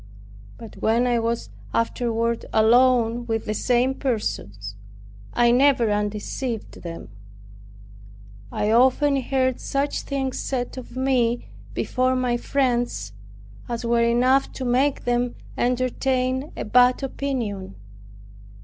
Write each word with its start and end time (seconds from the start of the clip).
But 0.57 0.77
when 0.81 1.05
I 1.05 1.19
was 1.19 1.51
afterward 1.75 2.43
alone 2.51 3.27
with 3.27 3.45
the 3.45 3.53
same 3.53 3.93
persons, 3.93 4.75
I 5.31 5.51
never 5.51 5.91
undeceived 5.91 6.81
them. 6.81 7.09
I 8.51 8.71
often 8.71 9.17
heard 9.17 9.59
such 9.59 10.01
things 10.01 10.39
said 10.39 10.75
of 10.75 10.97
me, 10.97 11.49
before 11.75 12.15
my 12.15 12.35
friends, 12.35 13.13
as 13.69 13.85
were 13.85 14.01
enough 14.01 14.51
to 14.53 14.65
make 14.65 15.03
them 15.05 15.35
entertain 15.55 16.51
a 16.57 16.65
bad 16.65 17.03
opinion. 17.03 17.75